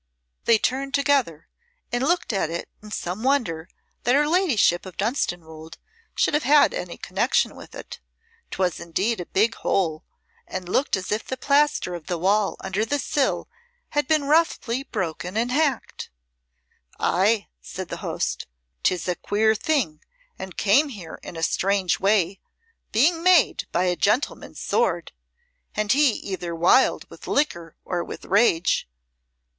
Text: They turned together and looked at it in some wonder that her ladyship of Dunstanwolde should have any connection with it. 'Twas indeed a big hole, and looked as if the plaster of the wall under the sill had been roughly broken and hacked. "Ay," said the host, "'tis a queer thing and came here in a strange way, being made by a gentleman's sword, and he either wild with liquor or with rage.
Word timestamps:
They 0.45 0.57
turned 0.57 0.95
together 0.95 1.47
and 1.91 2.03
looked 2.03 2.33
at 2.33 2.49
it 2.49 2.67
in 2.81 2.89
some 2.89 3.21
wonder 3.21 3.69
that 4.01 4.15
her 4.15 4.27
ladyship 4.27 4.87
of 4.87 4.97
Dunstanwolde 4.97 5.77
should 6.15 6.33
have 6.33 6.73
any 6.73 6.97
connection 6.97 7.55
with 7.55 7.75
it. 7.75 7.99
'Twas 8.49 8.79
indeed 8.79 9.21
a 9.21 9.27
big 9.27 9.53
hole, 9.53 10.03
and 10.47 10.67
looked 10.67 10.97
as 10.97 11.11
if 11.11 11.27
the 11.27 11.37
plaster 11.37 11.93
of 11.93 12.07
the 12.07 12.17
wall 12.17 12.55
under 12.61 12.83
the 12.83 12.97
sill 12.97 13.47
had 13.89 14.07
been 14.07 14.23
roughly 14.25 14.81
broken 14.81 15.37
and 15.37 15.51
hacked. 15.51 16.09
"Ay," 16.99 17.45
said 17.61 17.89
the 17.89 17.97
host, 17.97 18.47
"'tis 18.81 19.07
a 19.07 19.13
queer 19.15 19.53
thing 19.53 20.01
and 20.39 20.57
came 20.57 20.89
here 20.89 21.19
in 21.21 21.37
a 21.37 21.43
strange 21.43 21.99
way, 21.99 22.39
being 22.91 23.21
made 23.21 23.67
by 23.71 23.83
a 23.83 23.95
gentleman's 23.95 24.59
sword, 24.59 25.11
and 25.75 25.91
he 25.91 26.09
either 26.13 26.55
wild 26.55 27.07
with 27.11 27.27
liquor 27.27 27.75
or 27.85 28.03
with 28.03 28.25
rage. 28.25 28.89